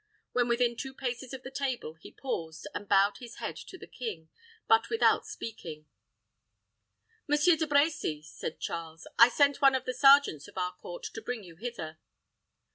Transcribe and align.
When 0.31 0.47
within 0.47 0.75
two 0.75 0.95
paces 0.95 1.31
of 1.31 1.43
the 1.43 1.51
table, 1.51 1.93
he 1.93 2.09
paused, 2.11 2.65
and 2.73 2.89
bowed 2.89 3.17
his 3.19 3.35
head 3.35 3.55
to 3.57 3.77
the 3.77 3.85
king, 3.85 4.29
but 4.67 4.89
without 4.89 5.27
speaking. 5.27 5.85
"Monsieur 7.27 7.55
De 7.55 7.67
Brecy," 7.67 8.23
said 8.25 8.59
Charles, 8.59 9.05
"I 9.19 9.29
sent 9.29 9.61
one 9.61 9.75
of 9.75 9.85
the 9.85 9.93
sergeants 9.93 10.47
of 10.47 10.57
our 10.57 10.73
court 10.73 11.03
to 11.13 11.21
bring 11.21 11.43
you 11.43 11.55
hither." 11.55 11.99